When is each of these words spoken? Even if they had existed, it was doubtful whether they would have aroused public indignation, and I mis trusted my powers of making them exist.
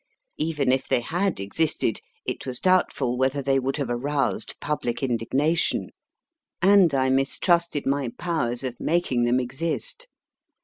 Even 0.39 0.71
if 0.71 0.87
they 0.87 1.01
had 1.01 1.39
existed, 1.39 1.99
it 2.25 2.47
was 2.47 2.59
doubtful 2.59 3.19
whether 3.19 3.39
they 3.39 3.59
would 3.59 3.77
have 3.77 3.91
aroused 3.91 4.55
public 4.59 5.03
indignation, 5.03 5.89
and 6.59 6.95
I 6.95 7.11
mis 7.11 7.37
trusted 7.37 7.85
my 7.85 8.09
powers 8.17 8.63
of 8.63 8.79
making 8.79 9.25
them 9.25 9.39
exist. 9.39 10.07